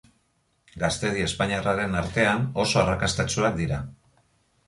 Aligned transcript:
Gaztedi 0.83 1.25
espainiarraren 1.25 1.99
artean 2.01 2.47
oso 2.65 2.81
arrakastatsuak 2.85 3.57
dira. 3.61 3.81